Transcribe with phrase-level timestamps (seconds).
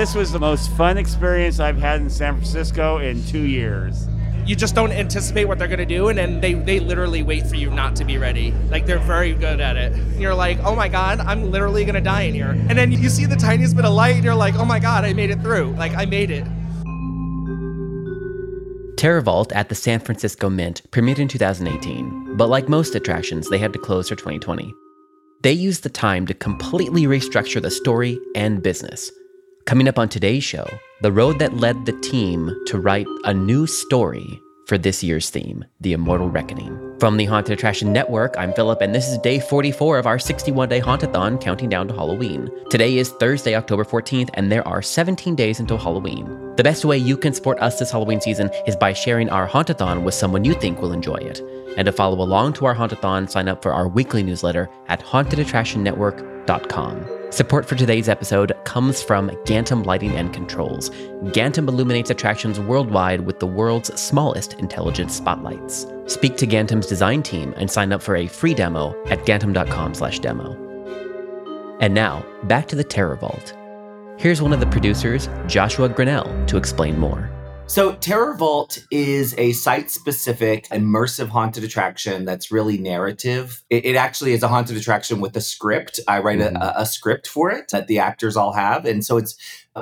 [0.00, 4.08] This was the most fun experience I've had in San Francisco in two years.
[4.46, 7.56] You just don't anticipate what they're gonna do, and then they, they literally wait for
[7.56, 8.54] you not to be ready.
[8.70, 9.94] Like they're very good at it.
[10.18, 12.48] You're like, oh my god, I'm literally gonna die in here.
[12.48, 15.04] And then you see the tiniest bit of light, and you're like, oh my god,
[15.04, 15.74] I made it through.
[15.76, 16.46] Like I made it.
[18.96, 23.58] Terror Vault at the San Francisco Mint premiered in 2018, but like most attractions, they
[23.58, 24.72] had to close for 2020.
[25.42, 29.12] They used the time to completely restructure the story and business.
[29.70, 30.66] Coming up on today's show,
[31.00, 35.64] the road that led the team to write a new story for this year's theme,
[35.80, 36.96] The Immortal Reckoning.
[36.98, 40.70] From the Haunted Attraction Network, I'm Philip, and this is day 44 of our 61
[40.70, 42.50] day Hauntathon counting down to Halloween.
[42.68, 46.26] Today is Thursday, October 14th, and there are 17 days until Halloween.
[46.56, 50.02] The best way you can support us this Halloween season is by sharing our Hauntathon
[50.02, 51.38] with someone you think will enjoy it.
[51.76, 57.19] And to follow along to our Hauntathon, sign up for our weekly newsletter at hauntedattractionnetwork.com.
[57.30, 60.90] Support for today's episode comes from Gantom Lighting and Controls.
[61.30, 65.86] Gantom illuminates attractions worldwide with the world's smallest intelligent spotlights.
[66.06, 70.56] Speak to Gantom's design team and sign up for a free demo at gantom.com/demo.
[71.78, 73.54] And now, back to the Terror Vault.
[74.18, 77.30] Here's one of the producers, Joshua Grannell, to explain more.
[77.70, 83.62] So, Terror Vault is a site specific immersive haunted attraction that's really narrative.
[83.70, 86.00] It, it, actually is a haunted attraction with a script.
[86.08, 86.56] I write mm-hmm.
[86.56, 88.86] a, a, script for it that the actors all have.
[88.86, 89.36] And so it's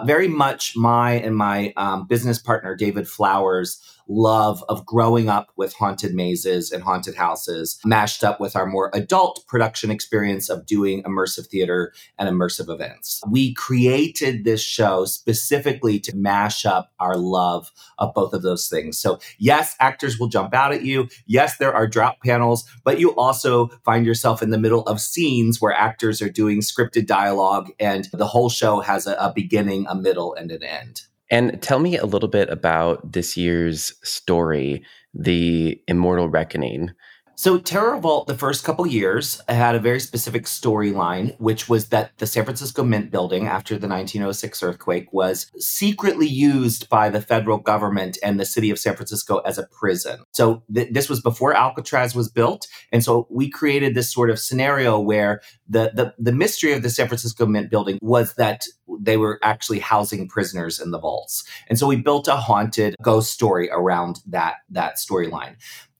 [0.04, 5.74] very much my and my um, business partner, David Flowers, love of growing up with
[5.74, 11.02] haunted mazes and haunted houses, mashed up with our more adult production experience of doing
[11.02, 13.22] immersive theater and immersive events.
[13.30, 18.98] We created this show specifically to mash up our love of both of those things.
[18.98, 21.08] So, yes, actors will jump out at you.
[21.26, 25.60] Yes, there are drop panels, but you also find yourself in the middle of scenes
[25.60, 29.94] where actors are doing scripted dialogue and the whole show has a, a beginning, a
[29.94, 31.02] middle, and an end.
[31.30, 36.90] And tell me a little bit about this year's story, The Immortal Reckoning.
[37.38, 42.10] So Terror Vault, the first couple years, had a very specific storyline, which was that
[42.18, 47.58] the San Francisco Mint building after the 1906 earthquake was secretly used by the federal
[47.58, 50.18] government and the city of San Francisco as a prison.
[50.32, 54.40] So th- this was before Alcatraz was built, and so we created this sort of
[54.40, 58.64] scenario where the, the the mystery of the San Francisco Mint building was that
[58.98, 63.30] they were actually housing prisoners in the vaults, and so we built a haunted ghost
[63.30, 65.54] story around that that storyline.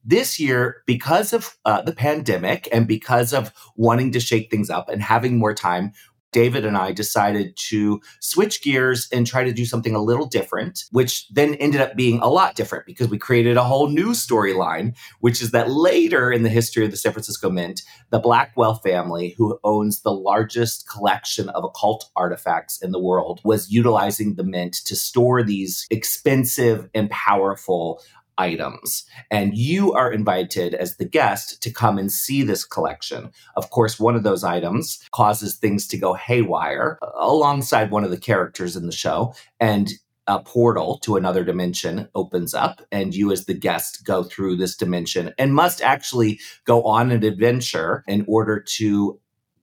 [0.09, 4.89] This year, because of uh, the pandemic and because of wanting to shake things up
[4.89, 5.93] and having more time,
[6.33, 10.85] David and I decided to switch gears and try to do something a little different,
[10.93, 14.97] which then ended up being a lot different because we created a whole new storyline,
[15.21, 19.35] which is that later in the history of the San Francisco Mint, the Blackwell family,
[19.37, 24.75] who owns the largest collection of occult artifacts in the world, was utilizing the mint
[24.87, 28.03] to store these expensive and powerful
[28.39, 29.05] items.
[29.31, 33.31] And you are invited as the guest to come and see this collection.
[33.57, 38.11] Of course, one of those items causes things to go haywire uh, alongside one of
[38.11, 39.35] the characters in the show.
[39.61, 39.91] And
[40.27, 44.77] a portal to another dimension opens up, and you, as the guest, go through this
[44.77, 49.19] dimension and must actually go on an adventure in order to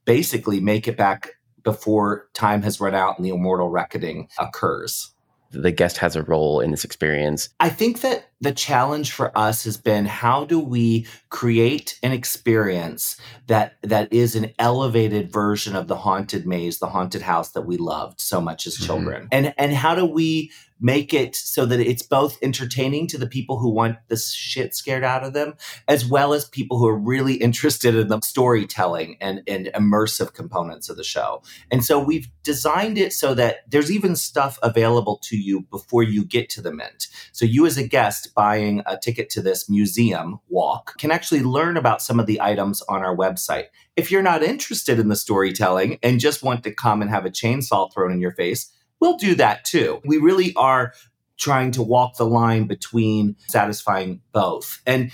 [0.05, 5.15] basically make it back before time has run out and the immortal reckoning occurs
[5.55, 7.49] the guest has a role in this experience.
[7.59, 13.19] I think that the challenge for us has been how do we create an experience
[13.47, 17.77] that that is an elevated version of the haunted maze, the haunted house that we
[17.77, 18.85] loved so much as mm-hmm.
[18.85, 19.21] children.
[19.23, 19.27] Mm-hmm.
[19.31, 23.57] And and how do we make it so that it's both entertaining to the people
[23.59, 25.53] who want the shit scared out of them,
[25.87, 30.89] as well as people who are really interested in the storytelling and, and immersive components
[30.89, 31.41] of the show.
[31.71, 36.25] And so we've designed it so that there's even stuff available to you before you
[36.25, 37.07] get to the mint.
[37.31, 41.77] So you as a guest buying a ticket to this museum walk can actually learn
[41.77, 43.65] about some of the items on our website.
[43.95, 47.31] If you're not interested in the storytelling and just want to come and have a
[47.31, 50.01] chainsaw thrown in your face, we'll do that too.
[50.05, 50.93] We really are
[51.37, 54.81] trying to walk the line between satisfying both.
[54.85, 55.11] And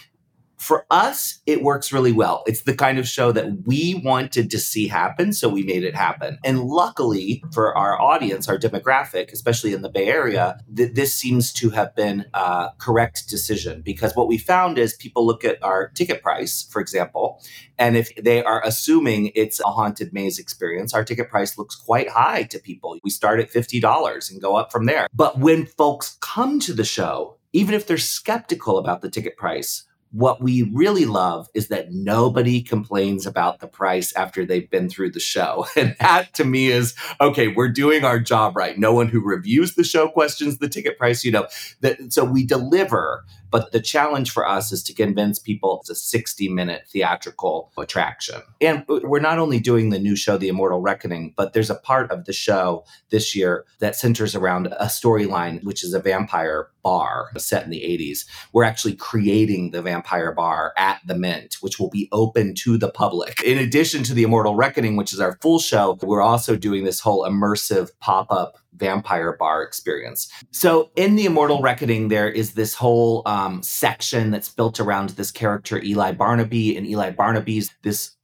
[0.61, 2.43] for us, it works really well.
[2.45, 5.95] It's the kind of show that we wanted to see happen, so we made it
[5.95, 6.37] happen.
[6.43, 11.51] And luckily for our audience, our demographic, especially in the Bay Area, th- this seems
[11.53, 15.89] to have been a correct decision because what we found is people look at our
[15.89, 17.41] ticket price, for example,
[17.79, 22.09] and if they are assuming it's a haunted maze experience, our ticket price looks quite
[22.09, 22.99] high to people.
[23.03, 25.07] We start at $50 and go up from there.
[25.11, 29.85] But when folks come to the show, even if they're skeptical about the ticket price,
[30.11, 35.11] what we really love is that nobody complains about the price after they've been through
[35.11, 35.65] the show.
[35.81, 38.77] And that to me is okay, we're doing our job right.
[38.77, 41.47] No one who reviews the show questions the ticket price, you know.
[41.79, 45.95] That so we deliver but the challenge for us is to convince people it's a
[45.95, 48.42] 60 minute theatrical attraction.
[48.59, 52.09] And we're not only doing the new show, The Immortal Reckoning, but there's a part
[52.12, 57.30] of the show this year that centers around a storyline, which is a vampire bar
[57.38, 58.25] set in the 80s.
[58.53, 62.89] We're actually creating the vampire bar at the Mint, which will be open to the
[62.89, 63.42] public.
[63.44, 67.00] In addition to The Immortal Reckoning, which is our full show, we're also doing this
[67.00, 70.31] whole immersive pop up vampire bar experience.
[70.51, 75.31] So in the Immortal Reckoning, there is this whole um, section that's built around this
[75.31, 78.15] character Eli Barnaby, and Eli Barnaby's this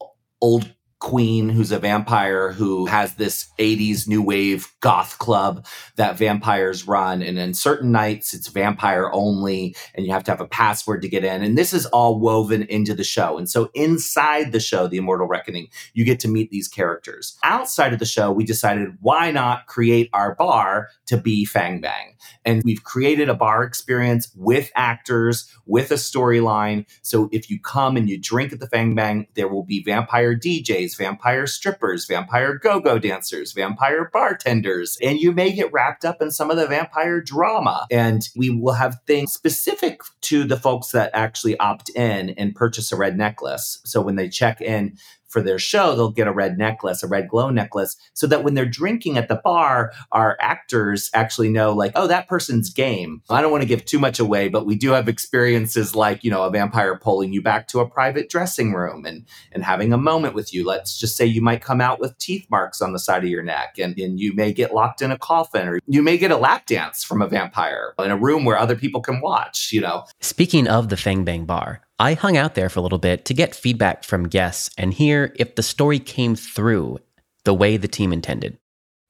[0.42, 5.66] old queen who's a vampire who has this 80s new wave goth club
[5.96, 7.22] that vampires run.
[7.22, 11.10] And in certain nights it's vampire only and you have to have a password to
[11.10, 11.44] get in.
[11.44, 13.38] And this is all woven into the show.
[13.38, 17.38] And so inside the show the immortal reckoning you get to meet these characters.
[17.44, 22.16] Outside of the show we decided why not create our bar to be fang bang.
[22.44, 26.86] And we've created a bar experience with actors with a storyline.
[27.04, 30.36] So if you come and you drink at the fang bang there will be vampire
[30.36, 36.22] djs vampire strippers, vampire go go dancers, vampire bartenders, and you may get wrapped up
[36.22, 37.86] in some of the vampire drama.
[37.92, 42.92] And we will have things specific to the folks that actually opt in and purchase
[42.92, 43.80] a red necklace.
[43.86, 44.98] So when they check in,
[45.28, 48.54] for their show, they'll get a red necklace, a red glow necklace, so that when
[48.54, 53.22] they're drinking at the bar, our actors actually know, like, oh, that person's game.
[53.30, 56.32] I don't want to give too much away, but we do have experiences like, you
[56.32, 59.98] know, a vampire pulling you back to a private dressing room and and having a
[59.98, 60.66] moment with you.
[60.66, 63.44] Let's just say you might come out with teeth marks on the side of your
[63.44, 66.38] neck, and, and you may get locked in a coffin, or you may get a
[66.38, 70.06] lap dance from a vampire in a room where other people can watch, you know.
[70.22, 73.34] Speaking of the Fang Bang Bar, I hung out there for a little bit to
[73.34, 77.00] get feedback from guests and hear if the story came through
[77.44, 78.60] the way the team intended.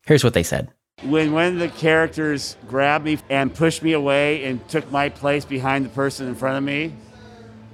[0.05, 0.71] Here's what they said.
[1.03, 5.43] When one of the characters grabbed me and pushed me away and took my place
[5.43, 6.93] behind the person in front of me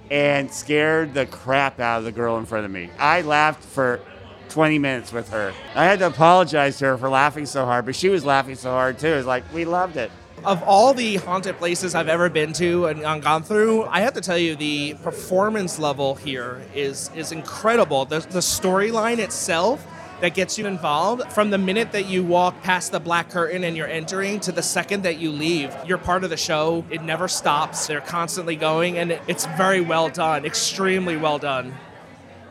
[0.09, 4.01] and scared the crap out of the girl in front of me, I laughed for
[4.49, 5.53] 20 minutes with her.
[5.75, 8.71] I had to apologize to her for laughing so hard, but she was laughing so
[8.71, 9.09] hard too.
[9.09, 10.09] It was like, we loved it
[10.45, 14.21] of all the haunted places I've ever been to and gone through, I have to
[14.21, 18.05] tell you the performance level here is is incredible.
[18.05, 19.85] The, the storyline itself
[20.21, 23.75] that gets you involved from the minute that you walk past the black curtain and
[23.75, 26.85] you're entering to the second that you leave you're part of the show.
[26.89, 27.87] It never stops.
[27.87, 31.75] They're constantly going and it's very well done extremely well done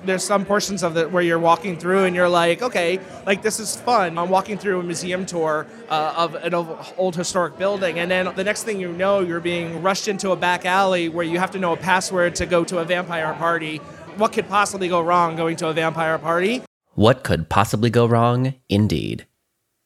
[0.05, 3.61] there's some portions of it where you're walking through and you're like, okay, like this
[3.61, 4.19] is fun.
[4.19, 8.45] I'm walking through a museum tour uh, of an old historic building, and then the
[8.45, 11.59] next thing you know, you're being rushed into a back alley where you have to
[11.59, 13.79] know a password to go to a vampire party.
[14.17, 16.63] What could possibly go wrong going to a vampire party?
[16.95, 18.55] What could possibly go wrong?
[18.69, 19.27] Indeed.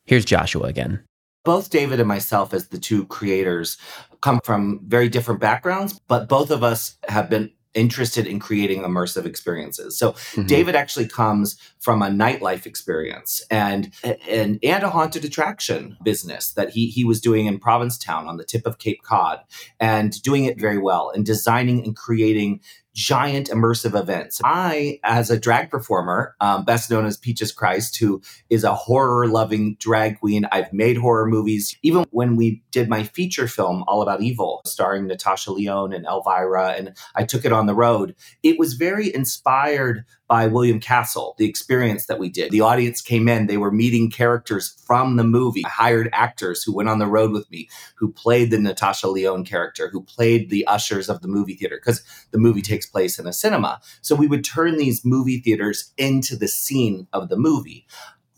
[0.04, 1.04] Here's Joshua again.
[1.44, 3.76] Both David and myself, as the two creators,
[4.20, 9.26] come from very different backgrounds, but both of us have been interested in creating immersive
[9.26, 9.96] experiences.
[9.96, 10.46] So mm-hmm.
[10.46, 16.70] David actually comes from a nightlife experience and and and a haunted attraction business that
[16.70, 19.40] he he was doing in Provincetown on the tip of Cape Cod
[19.78, 22.60] and doing it very well and designing and creating
[22.96, 24.40] giant immersive events.
[24.42, 29.28] I, as a drag performer, um, best known as Peaches Christ, who is a horror
[29.28, 31.76] loving drag queen, I've made horror movies.
[31.82, 36.70] Even when we did my feature film, All About Evil, starring Natasha Lyonne and Elvira,
[36.70, 41.48] and I took it on the road, it was very inspired by William Castle, the
[41.48, 42.50] experience that we did.
[42.50, 45.64] The audience came in, they were meeting characters from the movie.
[45.64, 49.44] I hired actors who went on the road with me, who played the Natasha Lyonne
[49.44, 52.02] character, who played the ushers of the movie theater, because
[52.32, 53.80] the movie takes place in a cinema.
[54.00, 57.86] So we would turn these movie theaters into the scene of the movie.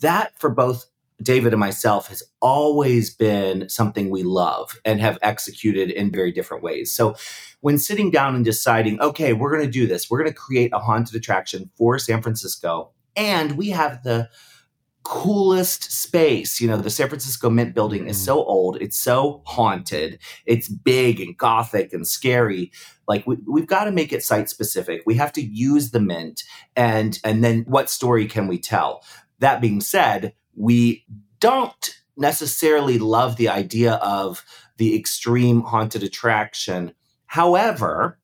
[0.00, 0.86] That for both
[1.22, 6.62] David and myself has always been something we love and have executed in very different
[6.62, 6.92] ways.
[6.92, 7.16] So
[7.60, 10.70] when sitting down and deciding, okay, we're going to do this, we're going to create
[10.72, 14.28] a haunted attraction for San Francisco, and we have the
[15.02, 16.60] coolest space.
[16.60, 18.24] You know, the San Francisco Mint building is mm.
[18.26, 22.70] so old, it's so haunted, it's big and gothic and scary.
[23.08, 25.02] Like we, we've got to make it site specific.
[25.06, 26.44] We have to use the mint
[26.76, 29.02] and and then what story can we tell?
[29.38, 31.04] That being said, we
[31.40, 34.44] don't necessarily love the idea of
[34.76, 36.92] the extreme haunted attraction
[37.28, 38.18] However,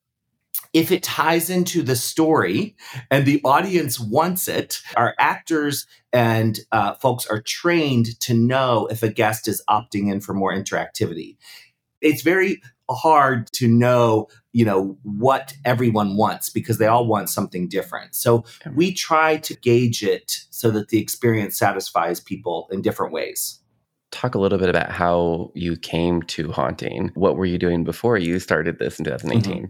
[0.73, 2.75] if it ties into the story
[3.11, 9.03] and the audience wants it, our actors and uh, folks are trained to know if
[9.03, 11.37] a guest is opting in for more interactivity.
[12.01, 12.61] It's very
[12.91, 18.15] hard to know you know what everyone wants because they all want something different.
[18.15, 23.61] So we try to gauge it so that the experience satisfies people in different ways.
[24.13, 27.11] Talk a little bit about how you came to haunting.
[27.15, 29.65] What were you doing before you started this in 2018 mm-hmm.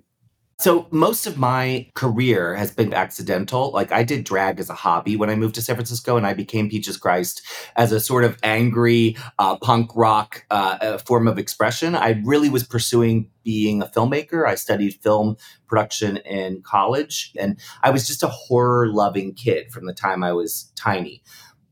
[0.64, 3.70] So most of my career has been accidental.
[3.72, 6.32] Like I did drag as a hobby when I moved to San Francisco, and I
[6.32, 7.42] became Peaches Christ
[7.76, 11.94] as a sort of angry uh, punk rock uh, form of expression.
[11.94, 14.48] I really was pursuing being a filmmaker.
[14.48, 19.84] I studied film production in college, and I was just a horror loving kid from
[19.84, 21.22] the time I was tiny.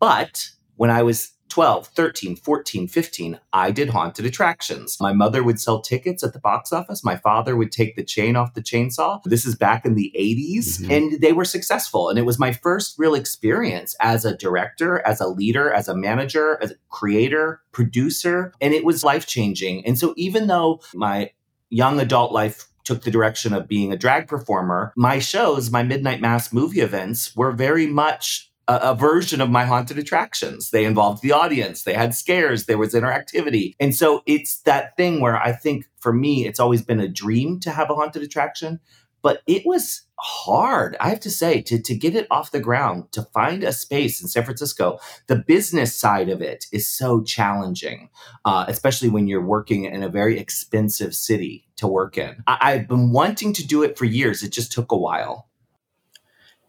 [0.00, 4.96] But when I was 12, 13, 14, 15, I did haunted attractions.
[4.98, 7.04] My mother would sell tickets at the box office.
[7.04, 9.22] My father would take the chain off the chainsaw.
[9.24, 10.90] This is back in the 80s, mm-hmm.
[10.90, 12.08] and they were successful.
[12.08, 15.94] And it was my first real experience as a director, as a leader, as a
[15.94, 19.84] manager, as a creator, producer, and it was life changing.
[19.84, 21.32] And so even though my
[21.68, 26.22] young adult life took the direction of being a drag performer, my shows, my Midnight
[26.22, 30.70] Mass movie events were very much a, a, version of my haunted attractions.
[30.70, 33.74] They involved the audience, they had scares, there was interactivity.
[33.80, 37.60] And so it's that thing where I think for me, it's always been a dream
[37.60, 38.80] to have a haunted attraction,
[39.22, 43.10] but it was hard, I have to say, to, to get it off the ground,
[43.12, 44.98] to find a space in San Francisco.
[45.26, 48.10] The business side of it is so challenging,
[48.44, 52.42] uh, especially when you're working in a very expensive city to work in.
[52.46, 55.48] I, I've been wanting to do it for years, it just took a while.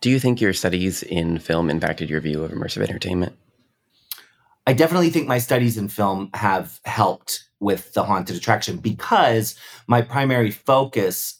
[0.03, 3.37] Do you think your studies in film impacted your view of immersive entertainment?
[4.67, 9.55] I definitely think my studies in film have helped with the haunted attraction because
[9.87, 11.39] my primary focus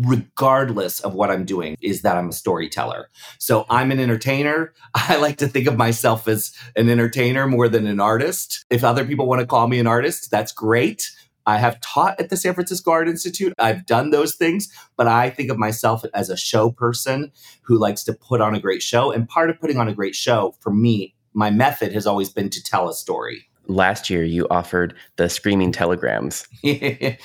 [0.00, 3.08] regardless of what I'm doing, is that I'm a storyteller.
[3.38, 4.74] So I'm an entertainer.
[4.94, 8.64] I like to think of myself as an entertainer more than an artist.
[8.70, 11.10] If other people want to call me an artist, that's great.
[11.48, 13.54] I have taught at the San Francisco Art Institute.
[13.58, 18.04] I've done those things, but I think of myself as a show person who likes
[18.04, 19.10] to put on a great show.
[19.10, 22.50] And part of putting on a great show for me, my method has always been
[22.50, 23.48] to tell a story.
[23.66, 26.46] Last year, you offered the screaming telegrams.
[26.62, 27.16] yes.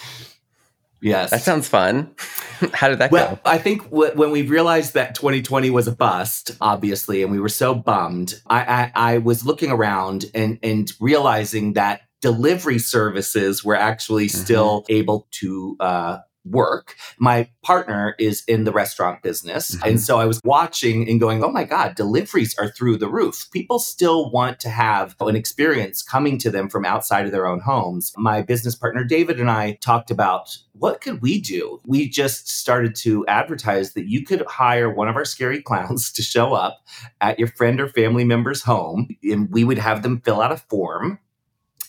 [1.01, 2.15] That sounds fun.
[2.73, 3.15] How did that go?
[3.15, 3.41] well, go?
[3.43, 7.49] I think w- when we realized that 2020 was a bust, obviously, and we were
[7.49, 13.75] so bummed, I, I, I was looking around and, and realizing that delivery services were
[13.75, 14.43] actually mm-hmm.
[14.43, 16.95] still able to uh, work.
[17.19, 19.75] My partner is in the restaurant business.
[19.75, 19.89] Mm-hmm.
[19.89, 23.49] And so I was watching and going, oh my God, deliveries are through the roof.
[23.51, 27.59] People still want to have an experience coming to them from outside of their own
[27.59, 28.13] homes.
[28.17, 31.81] My business partner, David, and I talked about what could we do?
[31.85, 36.21] We just started to advertise that you could hire one of our scary clowns to
[36.21, 36.79] show up
[37.19, 40.57] at your friend or family member's home, and we would have them fill out a
[40.57, 41.19] form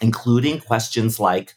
[0.04, 1.54] including questions like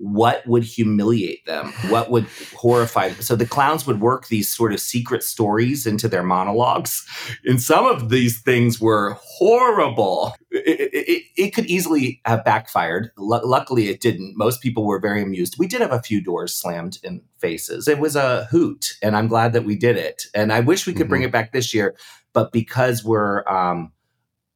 [0.00, 1.74] what would humiliate them?
[1.90, 2.26] What would
[2.56, 3.20] horrify them?
[3.20, 7.06] So the clowns would work these sort of secret stories into their monologues.
[7.44, 10.34] And some of these things were horrible.
[10.50, 13.10] It, it, it could easily have backfired.
[13.18, 14.38] L- luckily it didn't.
[14.38, 15.56] Most people were very amused.
[15.58, 17.86] We did have a few doors slammed in faces.
[17.86, 20.24] It was a hoot and i'm glad that we did it.
[20.34, 21.10] And i wish we could mm-hmm.
[21.10, 21.94] bring it back this year
[22.32, 23.92] but because we're um,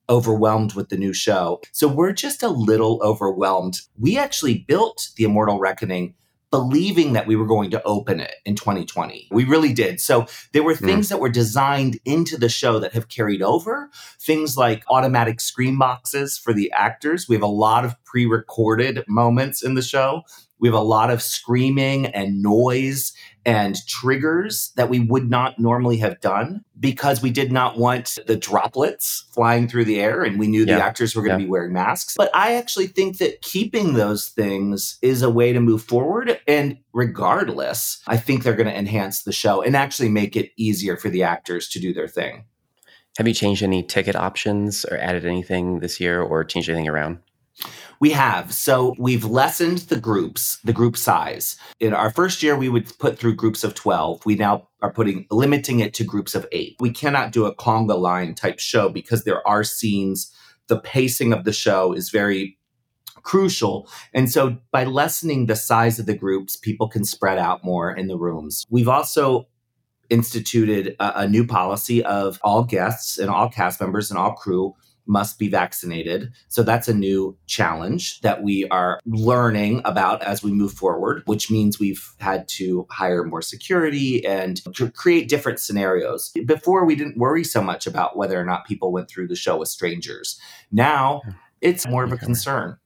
[0.09, 1.61] overwhelmed with the new show.
[1.73, 3.81] So we're just a little overwhelmed.
[3.99, 6.15] We actually built The Immortal Reckoning
[6.55, 9.27] believing that we were going to open it in 2020.
[9.33, 10.01] We really did.
[10.01, 10.85] So there were hmm.
[10.85, 11.09] things mm.
[11.09, 16.39] that were designed into the show that have carried over, things like automatic screen boxes
[16.39, 17.29] for the actors.
[17.29, 20.23] We have a lot of pre recorded moments in the show.
[20.65, 23.13] We have a lot of screaming and noise
[23.45, 28.35] and triggers that we would not normally have done because we did not want the
[28.35, 30.77] droplets flying through the air and we knew yeah.
[30.77, 31.47] the actors were going to yeah.
[31.49, 32.15] be wearing masks.
[32.17, 36.41] But I actually think that keeping those things is a way to move forward.
[36.49, 40.97] And regardless, I think they're going to enhance the show and actually make it easier
[40.97, 42.47] for the actors to do their thing.
[43.19, 47.19] Have you changed any ticket options or added anything this year or changed anything around?
[48.01, 48.53] We have.
[48.53, 51.57] So we've lessened the groups, the group size.
[51.81, 54.27] In our first year, we would put through groups of 12.
[54.27, 56.77] We now are putting, limiting it to groups of eight.
[56.81, 60.33] We cannot do a conga line type show because there are scenes.
[60.67, 62.59] The pacing of the show is very
[63.23, 63.89] crucial.
[64.13, 68.09] And so by lessening the size of the groups, people can spread out more in
[68.09, 68.65] the rooms.
[68.69, 69.49] We've also
[70.11, 74.75] instituted a, a new policy of all guests and all cast members and all crew
[75.07, 76.33] must be vaccinated.
[76.49, 81.51] So that's a new challenge that we are learning about as we move forward, which
[81.51, 86.33] means we've had to hire more security and to create different scenarios.
[86.47, 89.57] Before, we didn't worry so much about whether or not people went through the show
[89.57, 90.39] with strangers.
[90.73, 91.23] Now,
[91.61, 92.77] it's more of a concern.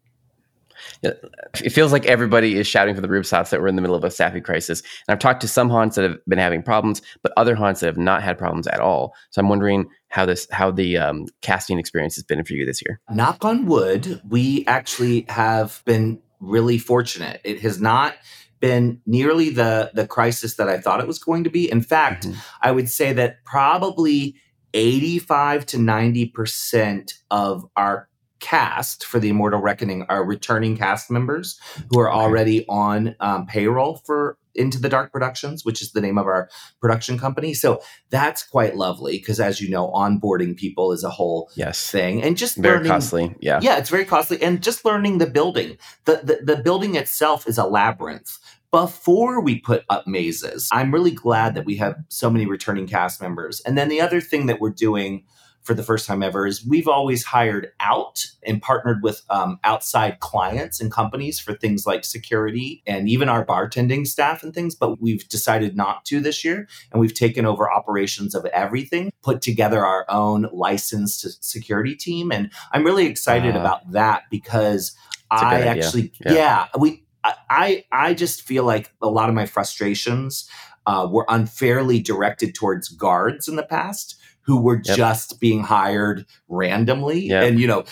[1.03, 4.05] It feels like everybody is shouting from the rooftops that we're in the middle of
[4.05, 4.81] a staffing crisis.
[4.81, 7.87] And I've talked to some haunts that have been having problems, but other haunts that
[7.87, 9.15] have not had problems at all.
[9.31, 12.83] So I'm wondering how this how the um, casting experience has been for you this
[12.87, 13.01] year.
[13.11, 17.41] Knock on wood, we actually have been really fortunate.
[17.45, 18.15] It has not
[18.61, 21.71] been nearly the the crisis that I thought it was going to be.
[21.71, 22.39] In fact, mm-hmm.
[22.63, 24.37] I would say that probably
[24.75, 28.08] 85 to 90% of our
[28.41, 31.59] cast for the Immortal Reckoning are returning cast members
[31.91, 36.19] who are already on um, payroll for Into the Dark Productions, which is the name
[36.19, 36.49] of our
[36.81, 37.55] production company.
[37.55, 37.81] So
[38.11, 42.37] that's quite lovely because, as you know, onboarding people is a whole yes thing, and
[42.37, 43.37] just very learning, costly.
[43.41, 45.79] Yeah, yeah, it's very costly, and just learning the building.
[46.05, 48.39] The, the the building itself is a labyrinth
[48.71, 50.69] before we put up mazes.
[50.73, 53.61] I'm really glad that we have so many returning cast members.
[53.61, 55.25] And then the other thing that we're doing
[55.69, 60.19] for the first time ever is we've always hired out and partnered with um, outside
[60.19, 64.75] clients and companies for things like security and even our bartending staff and things.
[64.75, 66.67] But we've decided not to this year.
[66.91, 72.33] And we've taken over operations of everything, put together our own licensed security team.
[72.33, 74.97] And I'm really excited uh, about that because
[75.31, 76.33] I actually, yeah.
[76.33, 80.49] yeah, we, I, I just feel like a lot of my frustrations
[80.87, 84.18] uh, were unfairly directed towards guards in the past
[84.49, 84.97] who were yep.
[84.97, 87.27] just being hired randomly.
[87.27, 87.45] Yep.
[87.45, 87.85] And, you know,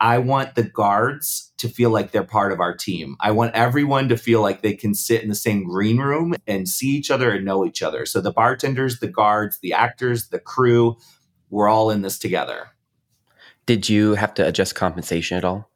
[0.00, 3.16] I want the guards to feel like they're part of our team.
[3.18, 6.68] I want everyone to feel like they can sit in the same green room and
[6.68, 8.06] see each other and know each other.
[8.06, 10.96] So the bartenders, the guards, the actors, the crew,
[11.50, 12.68] we're all in this together.
[13.66, 15.68] Did you have to adjust compensation at all?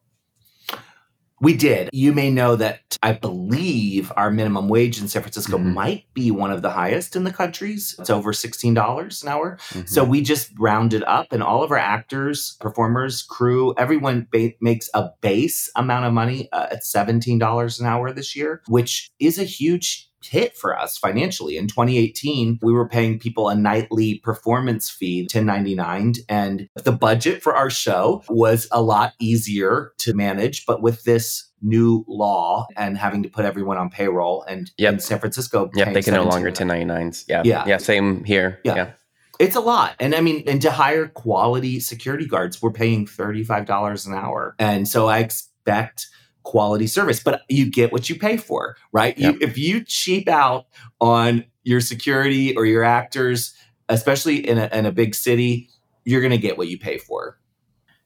[1.41, 1.89] We did.
[1.93, 5.73] You may know that I believe our minimum wage in San Francisco mm-hmm.
[5.73, 7.95] might be one of the highest in the countries.
[7.97, 9.57] It's over $16 an hour.
[9.69, 9.85] Mm-hmm.
[9.85, 14.89] So we just rounded up, and all of our actors, performers, crew, everyone ba- makes
[14.93, 19.43] a base amount of money uh, at $17 an hour this year, which is a
[19.43, 21.57] huge hit for us financially.
[21.57, 27.55] In 2018, we were paying people a nightly performance fee, 1099, and the budget for
[27.55, 30.65] our show was a lot easier to manage.
[30.65, 34.93] But with this new law and having to put everyone on payroll and yep.
[34.93, 37.25] in San Francisco, yeah, they can no longer 1099s.
[37.27, 37.41] Yeah.
[37.45, 37.65] Yeah.
[37.67, 37.77] Yeah.
[37.77, 38.59] Same here.
[38.63, 38.75] yeah.
[38.75, 38.91] yeah.
[39.39, 39.95] It's a lot.
[40.01, 44.53] And I mean, and to hire quality security guards, we're paying $35 an hour.
[44.59, 46.07] And so I expect
[46.43, 49.17] quality service, but you get what you pay for, right?
[49.17, 49.33] Yep.
[49.33, 50.67] You, if you cheap out
[50.99, 53.53] on your security or your actors,
[53.89, 55.69] especially in a, in a big city,
[56.05, 57.37] you're going to get what you pay for.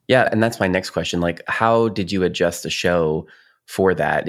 [0.07, 0.27] Yeah.
[0.31, 1.21] And that's my next question.
[1.21, 3.27] Like, how did you adjust the show
[3.65, 4.27] for that?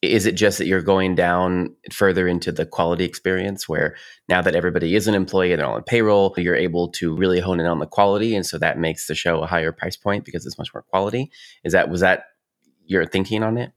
[0.00, 3.94] Is it just that you're going down further into the quality experience where
[4.28, 7.38] now that everybody is an employee and they're all on payroll, you're able to really
[7.38, 8.34] hone in on the quality.
[8.34, 11.30] And so that makes the show a higher price point because it's much more quality.
[11.62, 12.24] Is that, was that
[12.86, 13.72] your thinking on it?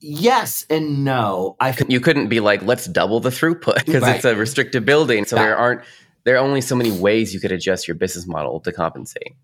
[0.00, 1.56] Yes and no.
[1.60, 4.16] I you couldn't be like, let's double the throughput because right.
[4.16, 5.24] it's a restricted building.
[5.24, 5.42] So yeah.
[5.44, 5.82] there aren't
[6.24, 9.34] there are only so many ways you could adjust your business model to compensate.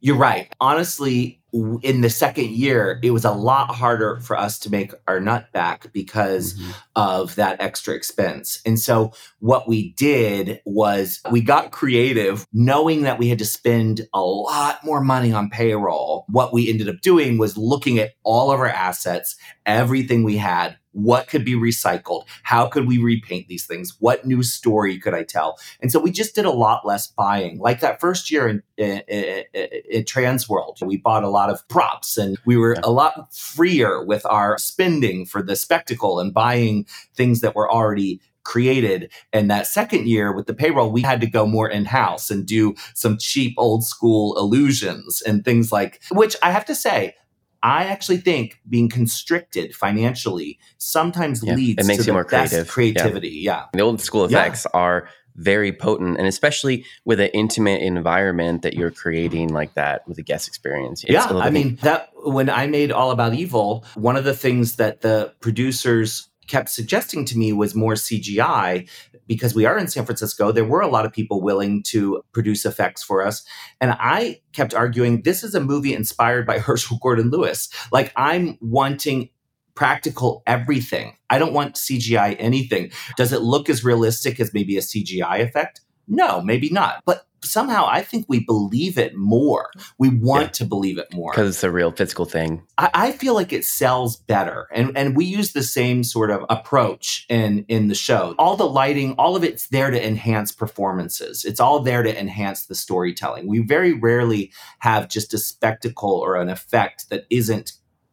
[0.00, 0.52] You're right.
[0.60, 1.40] Honestly,
[1.82, 5.50] in the second year, it was a lot harder for us to make our nut
[5.52, 6.70] back because mm-hmm.
[6.94, 8.60] of that extra expense.
[8.66, 14.06] And so, what we did was we got creative, knowing that we had to spend
[14.12, 16.24] a lot more money on payroll.
[16.28, 20.76] What we ended up doing was looking at all of our assets, everything we had,
[20.96, 22.24] what could be recycled?
[22.42, 23.96] How could we repaint these things?
[24.00, 25.58] What new story could I tell?
[25.82, 27.58] And so we just did a lot less buying.
[27.58, 29.44] Like that first year in, in, in,
[29.90, 34.02] in Trans World, we bought a lot of props and we were a lot freer
[34.02, 39.12] with our spending for the spectacle and buying things that were already created.
[39.34, 42.46] And that second year with the payroll, we had to go more in house and
[42.46, 47.16] do some cheap old school illusions and things like, which I have to say,
[47.62, 52.68] I actually think being constricted financially sometimes yeah, leads it makes to you more creative.
[52.68, 53.28] creativity.
[53.28, 53.56] Yeah.
[53.56, 53.64] yeah.
[53.72, 54.78] The old school effects yeah.
[54.78, 60.18] are very potent and especially with an intimate environment that you're creating like that with
[60.18, 61.04] a guest experience.
[61.06, 61.26] Yeah.
[61.26, 65.34] I mean, that when I made All About Evil, one of the things that the
[65.40, 68.88] producers kept suggesting to me was more CGI
[69.26, 70.52] because we are in San Francisco.
[70.52, 73.44] There were a lot of people willing to produce effects for us.
[73.80, 77.68] And I kept arguing this is a movie inspired by Herschell Gordon Lewis.
[77.92, 79.30] Like I'm wanting
[79.74, 81.16] practical everything.
[81.28, 82.90] I don't want CGI anything.
[83.16, 85.82] Does it look as realistic as maybe a CGI effect?
[86.08, 87.02] No, maybe not.
[87.04, 89.70] But somehow I think we believe it more.
[89.98, 90.50] We want yeah.
[90.50, 91.32] to believe it more.
[91.32, 92.62] Because it's a real physical thing.
[92.78, 94.68] I, I, feel like it sells better.
[94.72, 98.34] And and we use the same sort of approach in in the show.
[98.38, 101.44] All the lighting, all of it's there to enhance performances.
[101.44, 103.46] It's all there to enhance the storytelling.
[103.46, 107.72] We very rarely have just a spectacle or an effect that isn't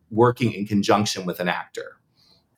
[0.09, 1.97] working in conjunction with an actor.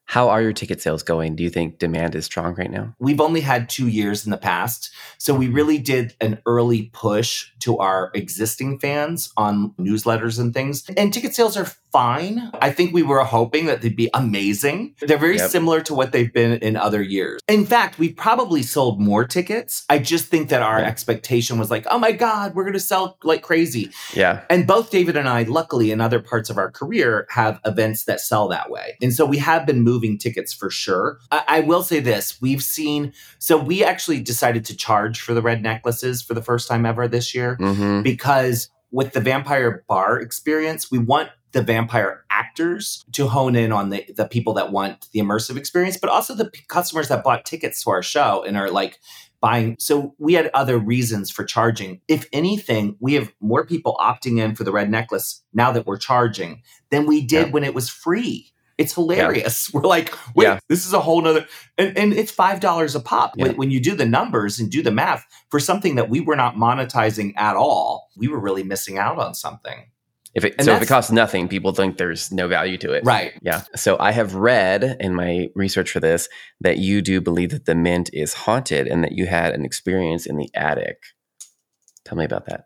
[0.06, 1.36] How are your ticket sales going?
[1.36, 2.96] Do you think demand is strong right now?
[3.00, 4.92] We've only had two years in the past.
[5.18, 5.56] So we mm-hmm.
[5.56, 10.88] really did an early push to our existing fans on newsletters and things.
[10.96, 12.52] And ticket sales are fine.
[12.62, 14.96] I think we were hoping that they'd be amazing.
[15.00, 15.50] They're very yep.
[15.50, 17.42] similar to what they've been in other years.
[17.48, 19.86] In fact, we probably sold more tickets.
[19.90, 20.88] I just think that our yeah.
[20.88, 23.92] expectation was like, oh my God, we're going to sell like crazy.
[24.14, 24.44] Yeah.
[24.50, 28.20] And both David and I, luckily, in other parts of our career, have events that
[28.20, 28.98] sell that way.
[29.02, 31.20] And so we have been moving tickets for sure.
[31.32, 35.42] I, I will say this we've seen, so we actually decided to charge for the
[35.42, 38.02] red necklaces for the first time ever this year mm-hmm.
[38.02, 43.90] because with the vampire bar experience, we want the vampire actors to hone in on
[43.90, 47.46] the, the people that want the immersive experience, but also the p- customers that bought
[47.46, 49.00] tickets to our show and are like
[49.40, 49.76] buying.
[49.80, 52.02] So we had other reasons for charging.
[52.08, 55.98] If anything, we have more people opting in for the red necklace now that we're
[55.98, 57.54] charging than we did yeah.
[57.54, 58.52] when it was free.
[58.78, 59.70] It's hilarious.
[59.74, 59.80] Yeah.
[59.80, 60.60] We're like, wait, yeah.
[60.68, 63.34] this is a whole nother, and, and it's five dollars a pop.
[63.38, 63.48] Yeah.
[63.48, 66.36] When, when, you do the numbers and do the math for something that we were
[66.36, 69.86] not monetizing at all, we were really missing out on something.
[70.36, 73.06] If it, so if it costs nothing, people think there's no value to it.
[73.06, 73.32] Right.
[73.42, 73.64] Yeah.
[73.78, 76.28] So I have read in my research for this
[76.60, 80.26] that you do believe that the mint is haunted and that you had an experience
[80.26, 80.98] in the attic.
[82.04, 82.66] Tell me about that.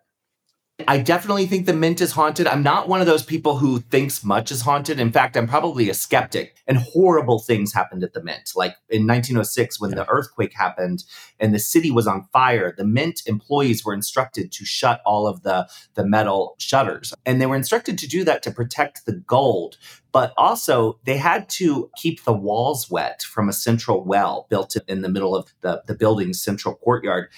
[0.88, 2.48] I definitely think the mint is haunted.
[2.48, 5.00] I'm not one of those people who thinks much is haunted.
[5.00, 6.56] In fact, I'm probably a skeptic.
[6.68, 8.52] And horrible things happened at the mint.
[8.56, 9.98] Like in 1906, when yeah.
[9.98, 11.04] the earthquake happened
[11.39, 15.44] and the city was on fire, the mint employees were instructed to shut all of
[15.44, 17.13] the, the metal shutters.
[17.26, 19.78] And they were instructed to do that to protect the gold.
[20.12, 25.02] But also, they had to keep the walls wet from a central well built in
[25.02, 27.30] the middle of the, the building's central courtyard.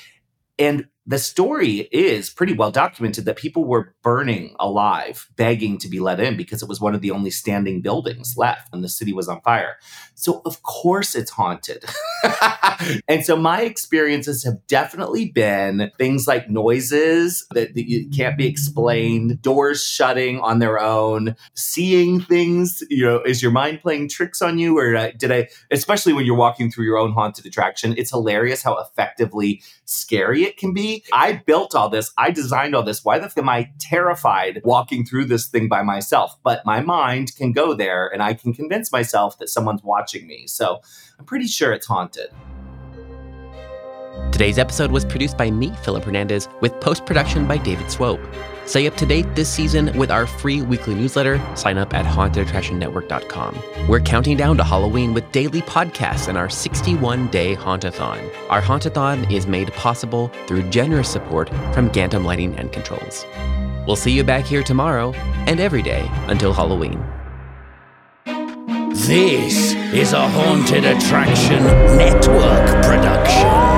[0.60, 6.00] And the story is pretty well documented that people were burning alive, begging to be
[6.00, 9.12] let in because it was one of the only standing buildings left and the city
[9.12, 9.78] was on fire.
[10.16, 11.84] So, of course, it's haunted.
[13.08, 19.42] and so, my experiences have definitely been things like noises that, that can't be explained,
[19.42, 22.84] doors shutting on their own, seeing things.
[22.90, 24.78] You know, is your mind playing tricks on you?
[24.78, 28.62] Or uh, did I, especially when you're walking through your own haunted attraction, it's hilarious
[28.62, 32.12] how effectively scary it can be I built all this.
[32.18, 33.04] I designed all this.
[33.04, 36.36] Why the f am I terrified walking through this thing by myself?
[36.44, 40.48] But my mind can go there and I can convince myself that someone's watching me.
[40.48, 40.82] So
[41.20, 42.30] I'm pretty sure it's haunted.
[44.32, 48.22] Today's episode was produced by me, Philip Hernandez, with post production by David Swope.
[48.66, 51.42] Stay up to date this season with our free weekly newsletter.
[51.56, 53.88] Sign up at hauntedattractionnetwork.com.
[53.88, 58.34] We're counting down to Halloween with daily podcasts and our 61 day Hauntathon.
[58.50, 63.26] Our Hauntathon is made possible through generous support from Gantom Lighting and Controls.
[63.88, 65.14] We'll see you back here tomorrow
[65.48, 67.04] and every day until Halloween.
[68.94, 71.64] This is a Haunted Attraction
[71.98, 73.71] Network production.